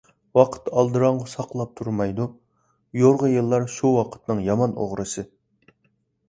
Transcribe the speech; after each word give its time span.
ۋاقىت 0.37 0.69
ئالدىراڭغۇ 0.79 1.27
ساقلاپ 1.33 1.75
تۇرمايدۇ، 1.81 2.25
يورغا 3.01 3.29
يىللار 3.35 3.67
شۇ 3.75 3.93
ۋاقىتنىڭ 3.99 4.43
يامان 4.49 4.75
ئوغرىسى. 4.87 5.27